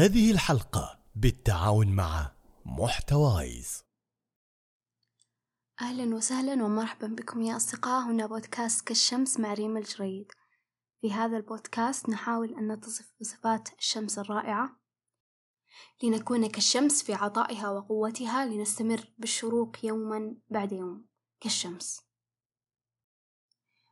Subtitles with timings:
[0.00, 2.32] هذه الحلقة بالتعاون مع
[2.64, 3.84] محتوايز.
[5.80, 8.02] أهلا وسهلا ومرحبا بكم يا أصدقاء.
[8.02, 10.32] هنا بودكاست كالشمس مع ريم الجريد.
[11.00, 14.80] في هذا البودكاست نحاول أن نتصف بصفات الشمس الرائعة
[16.02, 21.06] لنكون كالشمس في عطائها وقوتها لنستمر بالشروق يوما بعد يوم
[21.40, 22.00] كالشمس.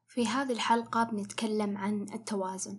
[0.06, 2.79] في هذه الحلقة بنتكلم عن التوازن.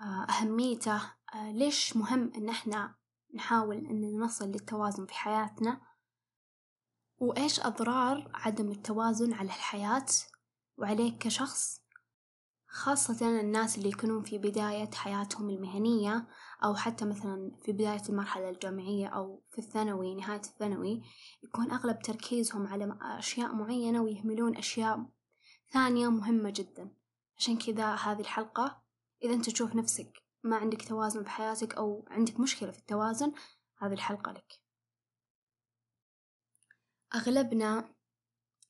[0.00, 2.94] آه، أهميته ليش مهم إن إحنا
[3.34, 5.80] نحاول إن نصل للتوازن في حياتنا؟
[7.18, 10.06] وإيش أضرار عدم التوازن على الحياة
[10.78, 11.82] وعليك كشخص؟
[12.66, 16.28] خاصة الناس اللي يكونون في بداية حياتهم المهنية
[16.64, 21.02] أو حتى مثلا في بداية المرحلة الجامعية أو في الثانوي نهاية الثانوي
[21.42, 25.06] يكون أغلب تركيزهم على أشياء معينة ويهملون أشياء
[25.70, 26.94] ثانية مهمة جدا.
[27.36, 28.82] عشان كذا هذه الحلقة.
[29.22, 33.32] إذا أنت تشوف نفسك ما عندك توازن بحياتك أو عندك مشكلة في التوازن
[33.78, 34.62] هذه الحلقة لك.
[37.14, 37.94] أغلبنا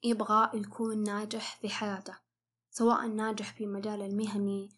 [0.02, 2.18] يبغى يكون ناجح في حياته
[2.70, 4.68] سواء ناجح في مجال المهني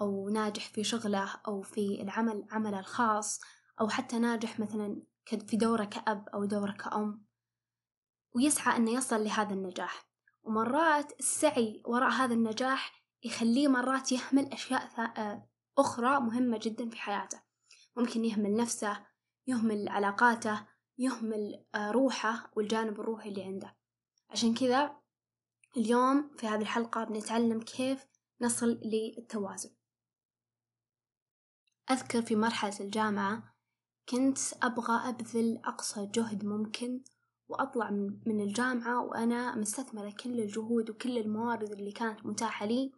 [0.00, 3.40] أو ناجح في شغله أو في العمل عمله الخاص
[3.80, 7.26] أو حتى ناجح مثلا في دوره كأب أو دوره كأم.
[8.32, 10.10] ويسعى أنه يصل لهذا النجاح.
[10.42, 15.49] ومرات السعي وراء هذا النجاح يخليه مرات يهمل أشياء
[15.80, 17.40] أخرى مهمة جدا في حياته.
[17.96, 19.06] ممكن يهمل نفسه
[19.46, 20.66] يهمل علاقاته
[20.98, 23.76] يهمل آه، روحه والجانب الروحي اللي عنده.
[24.30, 24.96] عشان كذا
[25.76, 28.06] اليوم في هذه الحلقة بنتعلم كيف
[28.40, 29.70] نصل للتوازن.
[31.90, 33.54] أذكر في مرحلة الجامعة
[34.08, 37.02] كنت أبغى أبذل أقصى جهد ممكن
[37.48, 37.90] وأطلع
[38.26, 42.92] من الجامعة وأنا مستثمرة كل الجهود وكل الموارد اللي كانت متاحة لي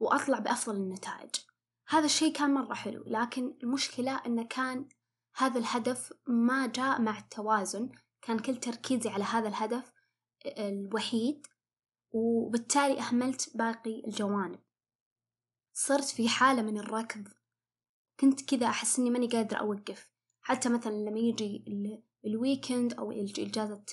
[0.00, 1.30] وأطلع بأفضل النتائج.
[1.88, 4.88] هذا الشيء كان مرة حلو لكن المشكلة أنه كان
[5.36, 7.90] هذا الهدف ما جاء مع التوازن
[8.22, 9.92] كان كل تركيزي على هذا الهدف
[10.46, 11.46] الوحيد
[12.12, 14.58] وبالتالي أهملت باقي الجوانب.
[15.72, 17.28] صرت في حالة من الركض
[18.20, 20.12] كنت كذا أحس إني ماني قادرة أوقف.
[20.40, 21.64] حتى مثلا لما يجي
[22.24, 23.84] الويكند أو إجازة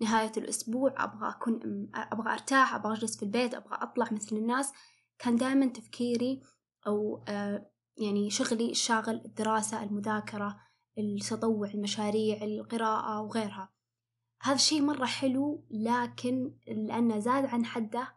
[0.00, 4.72] نهاية الأسبوع أبغى أكون أبغى أرتاح أبغى أجلس في البيت أبغى أطلع مثل الناس
[5.18, 6.42] كان دائما تفكيري
[6.86, 10.60] أو آه، يعني شغلي الشاغل الدراسة المذاكرة
[10.98, 13.72] التطوع المشاريع القراءة وغيرها.
[14.42, 18.16] هذا الشيء مرة حلو لكن لأنه زاد عن حده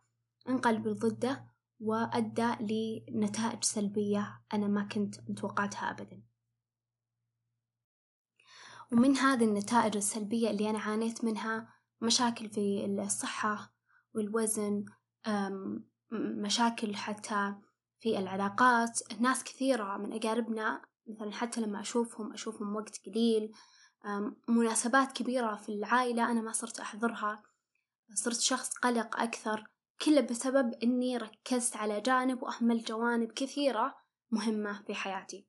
[0.50, 1.48] انقلب ضده
[1.80, 2.52] وأدى
[3.10, 6.24] لنتائج سلبية أنا ما كنت متوقعتها أبدا.
[8.92, 13.74] ومن هذه النتائج السلبية اللي أنا عانيت منها مشاكل في الصحة
[14.16, 14.86] والوزن
[16.12, 17.56] مشاكل حتى
[18.02, 23.54] في العلاقات ناس كثيرة من أقاربنا مثلا حتى لما أشوفهم أشوفهم وقت قليل
[24.48, 27.44] مناسبات كبيرة في العائلة أنا ما صرت أحضرها.
[28.14, 29.68] صرت شخص قلق أكثر
[30.02, 33.96] كله بسبب إني ركزت على جانب وأهملت جوانب كثيرة
[34.32, 35.48] مهمة في حياتي.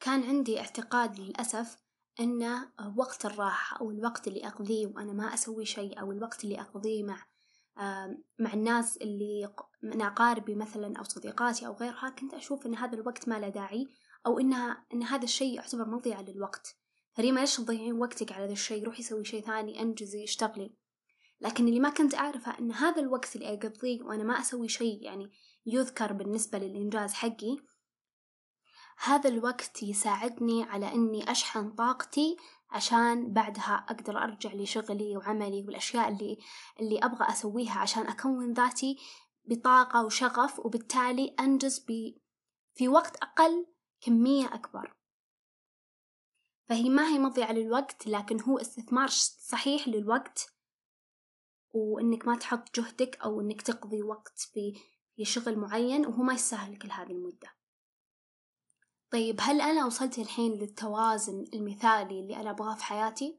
[0.00, 1.76] كان عندي اعتقاد للأسف
[2.20, 7.04] أن وقت الراحة أو الوقت اللي أقضيه وأنا ما أسوي شيء أو الوقت اللي أقضيه
[7.04, 7.26] مع
[8.38, 13.28] مع الناس اللي من أقاربي مثلا أو صديقاتي أو غيرها كنت أشوف إن هذا الوقت
[13.28, 13.88] ما له داعي
[14.26, 16.76] أو إنها إن هذا الشيء يعتبر مضيعة للوقت.
[17.12, 20.74] فريما ليش تضيعين وقتك على ذا الشيء؟ روحي سوي شيء ثاني أنجزي اشتغلي.
[21.40, 25.30] لكن اللي ما كنت أعرفه إن هذا الوقت اللي أقضيه وأنا ما أسوي شيء يعني
[25.66, 27.56] يذكر بالنسبة للإنجاز حقي
[29.04, 32.36] هذا الوقت يساعدني على إني أشحن طاقتي
[32.70, 36.38] عشان بعدها أقدر أرجع لشغلي وعملي والأشياء اللي
[36.80, 38.98] اللي أبغى أسويها عشان أكون ذاتي
[39.44, 42.14] بطاقة وشغف وبالتالي أنجز ب...
[42.74, 43.66] في وقت أقل
[44.00, 44.96] كمية أكبر.
[46.68, 49.08] فهي ما هي مضيعة للوقت لكن هو استثمار
[49.48, 50.56] صحيح للوقت
[51.70, 54.78] وإنك ما تحط جهدك أو إنك تقضي وقت في
[55.16, 57.48] في شغل معين وهو ما يستاهل كل هذه المدة.
[59.10, 63.38] طيب هل أنا وصلت الحين للتوازن المثالي اللي أنا أبغاه في حياتي؟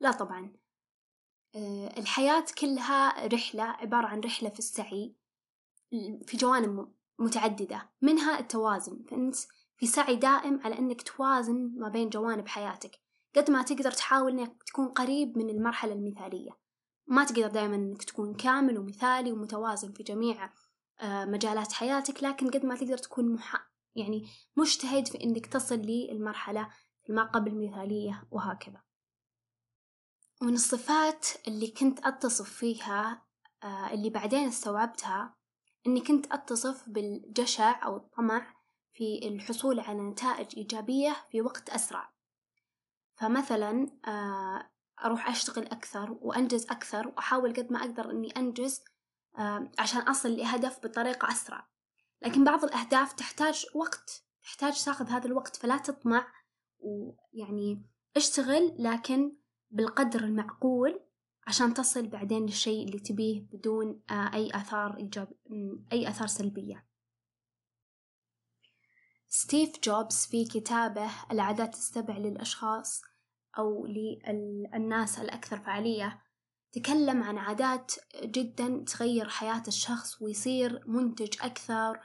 [0.00, 0.52] لا طبعا
[1.54, 5.14] آه، الحياة كلها رحلة عبارة عن رحلة في السعي
[6.26, 9.36] في جوانب متعددة منها التوازن فأنت
[9.76, 13.00] في سعي دائم على أنك توازن ما بين جوانب حياتك
[13.36, 16.50] قد ما تقدر تحاول أنك تكون قريب من المرحلة المثالية
[17.06, 20.50] ما تقدر دائما أنك تكون كامل ومثالي ومتوازن في جميع
[21.00, 23.38] آه، مجالات حياتك لكن قد ما تقدر تكون.
[23.98, 26.68] يعني مجتهد في أنك تصل للمرحلة
[27.08, 28.82] ما قبل مثالية وهكذا.
[30.42, 33.22] ومن الصفات اللي كنت أتصف فيها
[33.62, 35.36] آه، اللي بعدين استوعبتها
[35.86, 38.54] إني كنت أتصف بالجشع أو الطمع
[38.92, 42.12] في الحصول على نتائج إيجابية في وقت أسرع.
[43.16, 44.70] فمثلا آه،
[45.04, 48.84] أروح أشتغل أكثر وأنجز أكثر وأحاول قد ما أقدر إني أنجز
[49.38, 51.68] آه، عشان أصل لهدف بطريقة أسرع.
[52.22, 56.26] لكن بعض الأهداف تحتاج وقت تحتاج تاخذ هذا الوقت فلا تطمع
[56.78, 57.82] ويعني
[58.16, 59.36] اشتغل لكن
[59.70, 61.00] بالقدر المعقول
[61.46, 65.32] عشان تصل بعدين للشيء اللي تبيه بدون آه، أي آثار إيجاب
[65.92, 66.88] أي آثار سلبية.
[69.28, 73.02] ستيف جوبز في كتابه العادات السبع للأشخاص
[73.58, 76.22] أو للناس الأكثر فعالية
[76.72, 77.92] تكلم عن عادات
[78.22, 82.00] جدا تغير حياة الشخص ويصير منتج أكثر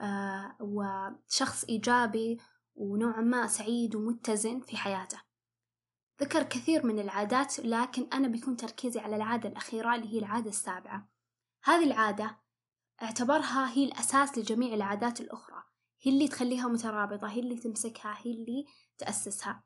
[0.00, 2.38] آه، وشخص إيجابي
[2.74, 5.20] ونوعا ما سعيد ومتزن في حياته.
[6.20, 11.08] ذكر كثير من العادات لكن أنا بيكون تركيزي على العادة الأخيرة اللي هي العادة السابعة.
[11.64, 12.38] هذه العادة
[13.02, 15.62] اعتبرها هي الأساس لجميع العادات الأخرى.
[16.02, 18.66] هي اللي تخليها مترابطة هي اللي تمسكها هي اللي
[18.98, 19.64] تأسسها.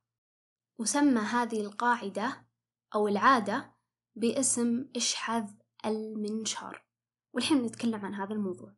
[0.79, 2.47] وسمى هذه القاعدة
[2.95, 3.72] أو العادة
[4.15, 5.51] باسم اشحذ
[5.87, 6.85] المنشار.
[7.33, 8.73] والحين نتكلم عن هذا الموضوع.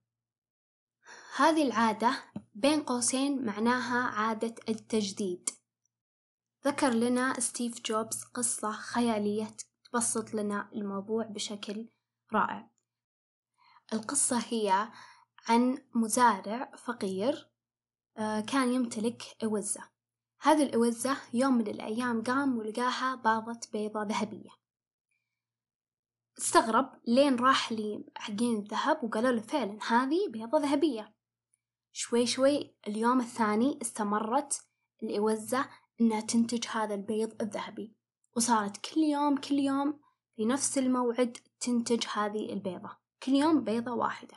[1.37, 2.23] هذه العادة
[2.55, 5.51] بين قوسين معناها عادة التجديد.
[6.65, 11.89] ذكر لنا ستيف جوبز قصة خيالية تبسط لنا الموضوع بشكل
[12.33, 12.71] رائع.
[13.93, 14.89] القصة هي
[15.49, 17.51] عن مزارع فقير
[18.19, 19.81] آه، كان يمتلك أوزة.
[20.41, 24.64] هذه الأوزة يوم من الأيام قام ولقاها باضة بيضة ذهبية.
[26.39, 31.15] استغرب لين راح لحقين الذهب وقالوا له فعلا هذه بيضة ذهبية.
[31.93, 34.61] شوي شوي اليوم الثاني استمرت
[35.03, 35.69] الأوزة
[36.01, 37.97] إنها تنتج هذا البيض الذهبي.
[38.37, 40.01] وصارت كل يوم كل يوم
[40.37, 42.97] في نفس الموعد تنتج هذه البيضة.
[43.23, 44.37] كل يوم بيضة واحدة.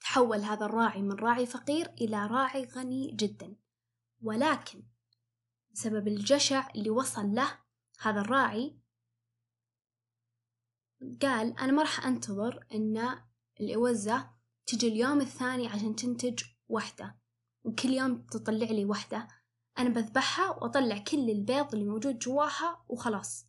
[0.00, 3.56] تحول هذا الراعي من راعي فقير إلى راعي غني جدا.
[4.22, 4.82] ولكن
[5.72, 7.58] بسبب الجشع اللي وصل له
[8.00, 8.76] هذا الراعي
[11.22, 13.18] قال أنا ما راح أنتظر إن
[13.60, 14.30] الأوزة
[14.66, 17.16] تجي اليوم الثاني عشان تنتج وحدة
[17.64, 19.28] وكل يوم تطلع لي وحدة.
[19.78, 23.46] أنا بذبحها وأطلع كل البيض اللي موجود جواها وخلاص.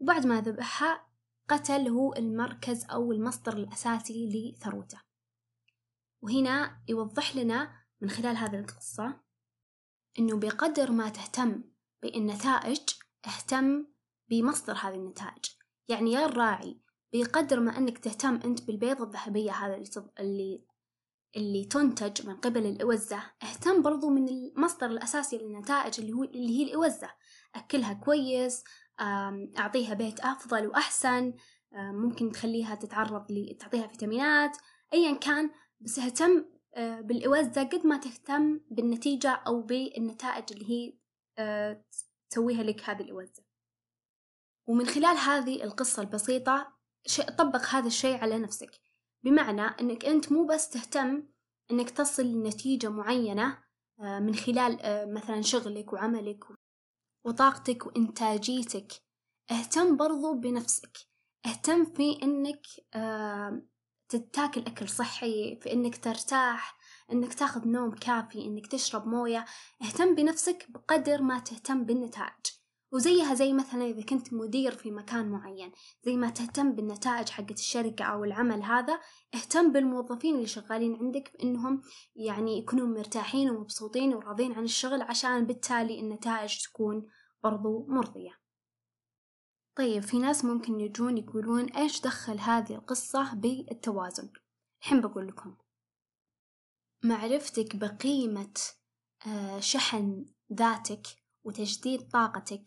[0.00, 1.06] وبعد ما ذبحها
[1.48, 5.00] قتل هو المركز أو المصدر الأساسي لثروته.
[6.22, 9.20] وهنا يوضح لنا من خلال هذه القصة
[10.18, 11.64] إنه بقدر ما تهتم
[12.02, 12.80] بالنتائج
[13.26, 13.86] اهتم
[14.28, 15.44] بمصدر هذه النتائج.
[15.88, 16.80] يعني يا الراعي
[17.12, 19.82] بقدر ما أنك تهتم أنت بالبيضة الذهبية هذا
[20.20, 20.64] اللي
[21.36, 26.62] اللي تنتج من قبل الأوزة اهتم برضو من المصدر الأساسي للنتائج اللي هو اللي هي
[26.62, 27.10] الأوزة.
[27.54, 28.64] أكلها كويس
[29.58, 31.34] أعطيها بيت أفضل وأحسن
[31.72, 34.56] ممكن تخليها تتعرض ل تعطيها فيتامينات
[34.94, 35.50] أيا كان
[35.80, 36.44] بس اهتم
[36.74, 40.92] آه، بالأوزة قد ما تهتم بالنتيجة أو بالنتائج اللي هي
[41.38, 41.84] آه،
[42.30, 43.45] تسويها لك هذه الأوزة.
[44.66, 46.76] ومن خلال هذه القصة البسيطة
[47.38, 48.80] طبق هذا الشيء على نفسك.
[49.22, 51.22] بمعنى أنك أنت مو بس تهتم
[51.70, 53.58] أنك تصل لنتيجة معينة
[54.00, 54.78] آه، من خلال
[55.14, 56.44] مثلا شغلك وعملك
[57.24, 58.92] وطاقتك وإنتاجيتك.
[59.50, 60.98] اهتم برضو بنفسك.
[61.46, 62.66] اهتم في أنك
[64.08, 66.78] تتاكل أكل صحي في إنك ترتاح
[67.12, 69.44] إنك تاخذ نوم كافي إنك تشرب موية.
[69.82, 72.55] اهتم بنفسك بقدر ما تهتم بالنتائج.
[72.96, 75.72] وزيها زي مثلا إذا كنت مدير في مكان معين
[76.02, 79.00] زي ما تهتم بالنتائج حقت الشركة أو العمل هذا
[79.34, 81.82] اهتم بالموظفين اللي شغالين عندك بإنهم
[82.16, 87.06] يعني يكونوا مرتاحين ومبسوطين وراضين عن الشغل عشان بالتالي النتائج تكون
[87.42, 88.40] برضو مرضية.
[89.76, 94.30] طيب في ناس ممكن يجون يقولون إيش دخل هذه القصة بالتوازن؟
[94.82, 95.56] الحين بقول لكم.
[97.04, 98.54] معرفتك بقيمة
[99.26, 101.06] آه، شحن ذاتك
[101.44, 102.64] وتجديد طاقتك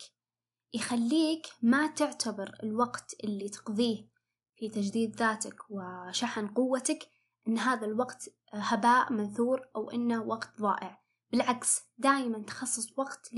[0.74, 4.08] يخليك ما تعتبر الوقت اللي تقضيه
[4.56, 7.10] في تجديد ذاتك وشحن قوتك
[7.48, 11.02] إن هذا الوقت هباء منثور أو إنه وقت ضائع.
[11.32, 13.30] بالعكس دائما تخصص وقت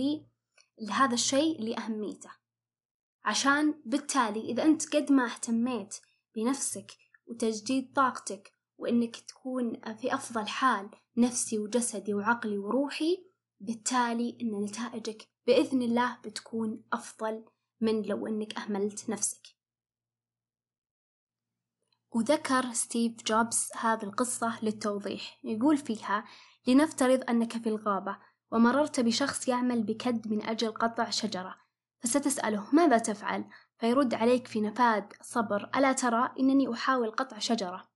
[0.81, 2.29] لهذا الشيء لأهميته.
[3.25, 5.95] عشان بالتالي إذا أنت قد ما اهتميت
[6.35, 6.91] بنفسك
[7.27, 13.25] وتجديد طاقتك وإنك تكون في أفضل حال نفسي وجسدي وعقلي وروحي
[13.59, 17.45] بالتالي إن نتائجك بإذن الله بتكون أفضل
[17.81, 19.47] من لو إنك أهملت نفسك
[22.11, 26.25] وذكر ستيف جوبز هذه القصة للتوضيح يقول فيها
[26.67, 28.17] لنفترض أنك في الغابة
[28.51, 31.55] ومررت بشخص يعمل بكد من أجل قطع شجرة
[31.99, 33.45] فستسأله ماذا تفعل؟
[33.77, 37.87] فيرد عليك في نفاذ صبر ألا ترى إنني أحاول قطع شجرة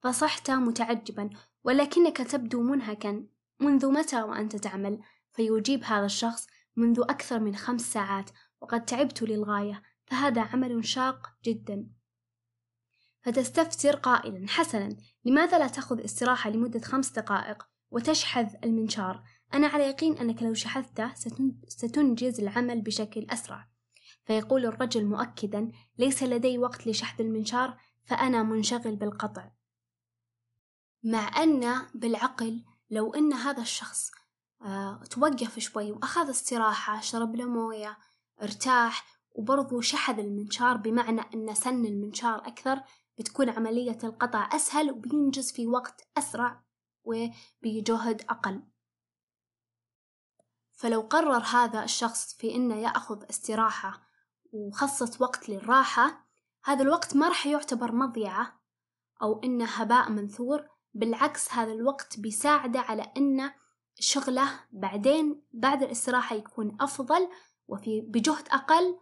[0.00, 1.30] فصحت متعجبا
[1.64, 3.26] ولكنك تبدو منهكا
[3.60, 5.00] منذ متى وأنت تعمل؟
[5.32, 11.86] فيجيب هذا الشخص منذ أكثر من خمس ساعات وقد تعبت للغاية فهذا عمل شاق جدا.
[13.22, 19.22] فتستفسر قائلا حسنا لماذا لا تأخذ استراحة لمدة خمس دقائق وتشحذ المنشار؟
[19.54, 21.14] أنا على يقين أنك لو شحذته
[21.68, 23.68] ستنجز العمل بشكل أسرع.
[24.24, 29.50] فيقول الرجل مؤكدا ليس لدي وقت لشحذ المنشار فأنا منشغل بالقطع.
[31.02, 34.10] مع أن بالعقل لو أن هذا الشخص
[35.10, 37.98] توقف شوي وأخذ استراحة شرب له موية
[38.42, 42.82] ارتاح وبرضو شحذ المنشار بمعنى أن سن المنشار أكثر
[43.18, 46.64] بتكون عملية القطع أسهل وبينجز في وقت أسرع
[47.04, 48.62] وبجهد أقل.
[50.72, 54.02] فلو قرر هذا الشخص في إنه يأخذ استراحة
[54.52, 56.26] وخصص وقت للراحة
[56.64, 58.60] هذا الوقت ما راح يعتبر مضيعة
[59.22, 63.54] أو إنه هباء منثور بالعكس هذا الوقت بيساعده على إنه
[63.98, 67.28] شغلة بعدين بعد الإستراحة يكون أفضل
[67.68, 68.98] وفي بجهد أقل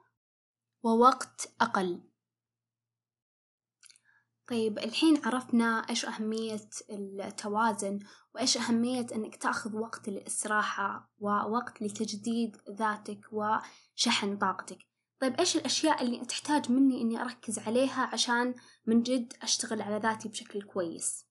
[0.82, 2.00] ووقت أقل.
[4.48, 7.98] طيب الحين عرفنا إيش أهمية التوازن
[8.34, 14.78] وإيش أهمية إنك تأخذ وقت للإستراحة ووقت لتجديد ذاتك وشحن طاقتك.
[15.20, 18.54] طيب إيش الأشياء اللي تحتاج مني إني أركز عليها عشان
[18.86, 21.29] من جد أشتغل على ذاتي بشكل كويس؟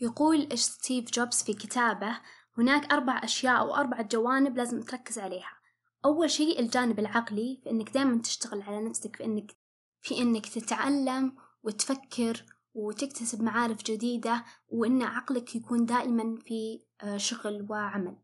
[0.00, 2.20] يقول ستيف جوبز في كتابه
[2.58, 5.60] هناك أربع أشياء أو أربعة جوانب لازم تركز عليها.
[6.04, 9.56] أول شيء الجانب العقلي في إنك دائما تشتغل على نفسك في إنك
[10.02, 18.16] في إنك تتعلم وتفكر وتكتسب معارف جديدة وإن عقلك يكون دائما في آه، شغل وعمل.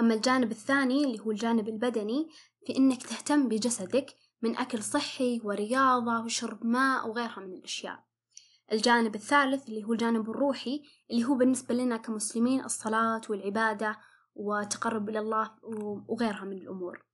[0.00, 2.28] أما الجانب الثاني اللي هو الجانب البدني
[2.66, 8.11] في إنك تهتم بجسدك من أكل صحي ورياضة وشرب ماء وغيرها من الأشياء.
[8.72, 13.98] الجانب الثالث اللي هو الجانب الروحي اللي هو بالنسبة لنا كمسلمين الصلاة والعبادة
[14.34, 15.50] وتقرب إلى الله
[16.08, 17.04] وغيرها من الأمور.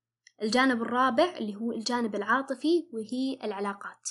[0.42, 4.08] الجانب الرابع اللي هو الجانب العاطفي وهي العلاقات.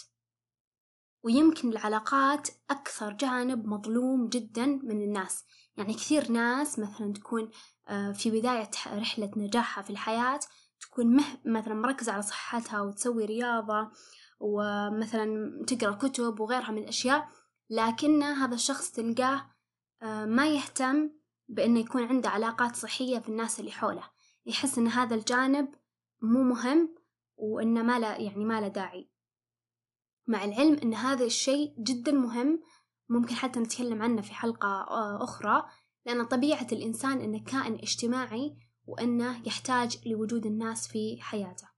[1.23, 5.45] ويمكن العلاقات أكثر جانب مظلوم جدا من الناس.
[5.77, 7.51] يعني كثير ناس مثلا تكون
[7.87, 10.39] آه، في بداية رحلة نجاحها في الحياة
[10.79, 13.91] تكون مه مثلا مركزة على صحتها وتسوي رياضة
[14.39, 15.25] ومثلا
[15.67, 17.29] تقرأ كتب وغيرها من الأشياء
[17.70, 19.46] لكن هذا الشخص تلقاه
[20.01, 21.10] آه، ما يهتم
[21.48, 24.03] بأنه يكون عنده علاقات صحية في الناس اللي حوله.
[24.46, 25.67] يحس أن هذا الجانب
[26.22, 26.96] مو مهم
[27.38, 29.12] وأنه ما له يعني ما له داعي.
[30.27, 32.62] مع العلم أن هذا الشيء جدا مهم
[33.10, 35.63] ممكن حتى نتكلم عنه في حلقة آه، أخرى
[36.06, 41.76] لأن طبيعة الإنسان أنه كائن اجتماعي وأنه يحتاج لوجود الناس في حياته.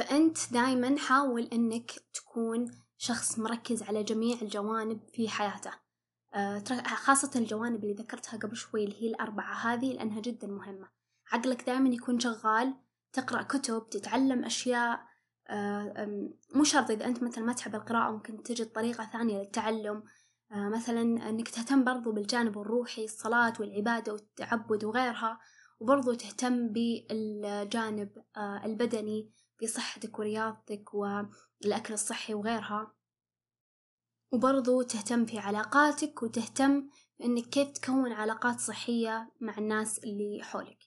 [0.00, 5.72] فأنت دايما حاول أنك تكون شخص مركز على جميع الجوانب في حياته.
[6.34, 10.88] آه، خاصة الجوانب اللي ذكرتها قبل شوي اللي هي الأربعة هذه لأنها جدا مهمة.
[11.32, 12.74] عقلك دائما يكون شغال
[13.12, 15.00] تقرأ كتب تتعلم أشياء.
[15.48, 20.02] آه، مو شرط إذا أنت مثلا ما تحب القراءة ممكن تجد طريقة ثانية للتعلم.
[20.52, 25.40] آه، مثلا أنك تهتم برضو بالجانب الروحي الصلاة والعبادة والتعبد وغيرها
[25.80, 28.10] وبرضو تهتم بالجانب
[28.64, 29.39] البدني.
[29.62, 32.94] بصحتك ورياضتك والأكل الصحي وغيرها.
[34.32, 40.78] وبرضو تهتم في علاقاتك وتهتم بإنك كيف تكون علاقات صحية مع الناس اللي حولك.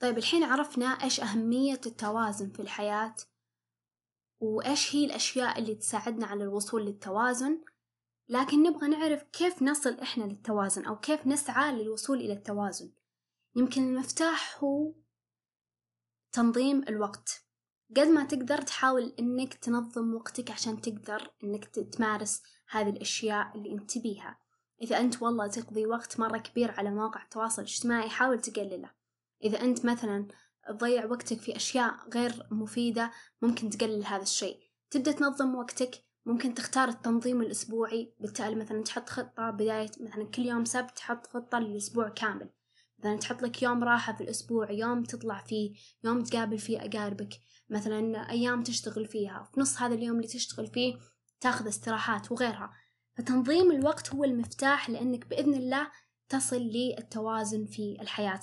[0.00, 3.14] طيب الحين عرفنا إيش أهمية التوازن في الحياة
[4.40, 7.64] وإيش هي الأشياء اللي تساعدنا على الوصول للتوازن.
[8.28, 12.92] لكن نبغى نعرف كيف نصل إحنا للتوازن أو كيف نسعى للوصول إلى التوازن.
[13.56, 14.92] يمكن المفتاح هو
[16.36, 17.44] تنظيم الوقت.
[17.96, 23.90] قد ما تقدر تحاول إنك تنظم وقتك عشان تقدر إنك تمارس هذه الأشياء اللي أنت
[23.90, 24.38] تبيها.
[24.82, 28.90] إذا أنت والله تقضي وقت مرة كبير على مواقع التواصل الاجتماعي حاول تقلله.
[29.44, 30.28] إذا أنت مثلا
[30.68, 33.12] تضيع وقتك في أشياء غير مفيدة
[33.42, 34.58] ممكن تقلل هذا الشيء.
[34.90, 36.04] تبدأ تنظم وقتك.
[36.26, 41.58] ممكن تختار التنظيم الأسبوعي بالتالي مثلا تحط خطة بداية مثلا كل يوم سبت تحط خطة
[41.58, 42.50] للأسبوع كامل.
[42.98, 45.74] مثلا تحط لك يوم راحة في الأسبوع يوم تطلع فيه
[46.04, 50.98] يوم تقابل فيه أقاربك مثلا أيام تشتغل فيها في نص هذا اليوم اللي تشتغل فيه
[51.40, 52.72] تاخذ استراحات وغيرها.
[53.16, 55.90] فتنظيم الوقت هو المفتاح لأنك بإذن الله
[56.28, 58.40] تصل للتوازن في الحياة.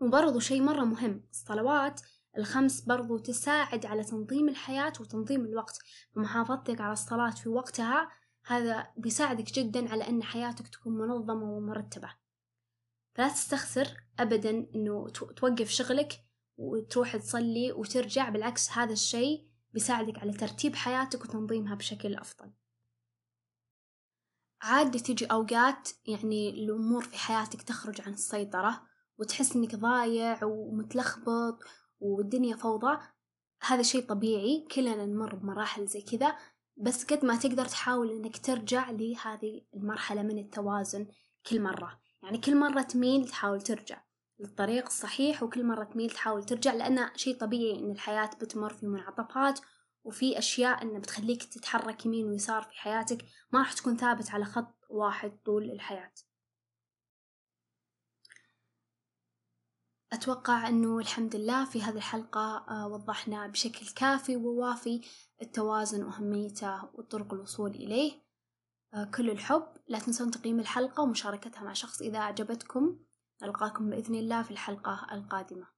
[0.00, 2.00] وبرضو شيء مرة مهم الصلوات
[2.38, 5.78] الخمس برضو تساعد على تنظيم الحياة وتنظيم الوقت.
[6.16, 8.08] ومحافظتك على الصلاة في وقتها
[8.46, 12.21] هذا بيساعدك جدا على أن حياتك تكون منظمة ومرتبة.
[13.14, 16.24] فلا تستخسر أبدا أنه توقف شغلك
[16.56, 22.52] وتروح تصلي وترجع بالعكس هذا الشيء بيساعدك على ترتيب حياتك وتنظيمها بشكل أفضل.
[24.62, 28.82] عادة تجي أوقات يعني الأمور في حياتك تخرج عن السيطرة
[29.18, 31.58] وتحس إنك ضايع ومتلخبط
[32.00, 32.98] والدنيا فوضى
[33.62, 36.36] هذا شيء طبيعي كلنا نمر بمراحل زي كذا
[36.76, 41.06] بس قد ما تقدر تحاول إنك ترجع لهذه المرحلة من التوازن
[41.46, 42.01] كل مرة.
[42.22, 44.02] يعني كل مرة تميل تحاول ترجع
[44.38, 49.60] للطريق الصحيح وكل مرة تميل تحاول ترجع لأن شيء طبيعي إن الحياة بتمر في منعطفات
[50.04, 54.74] وفي أشياء إن بتخليك تتحرك يمين ويسار في حياتك ما راح تكون ثابت على خط
[54.90, 56.12] واحد طول الحياة.
[60.12, 65.00] أتوقع أنه الحمد لله في هذه الحلقة آه، وضحنا بشكل كافي ووافي
[65.42, 68.21] التوازن وأهميته وطرق الوصول إليه.
[69.14, 69.66] كل الحب.
[69.88, 72.98] لا تنسون تقييم الحلقة ومشاركتها مع شخص إذا أعجبتكم.
[73.42, 75.71] نلقاكم بإذن الله في الحلقة القادمة.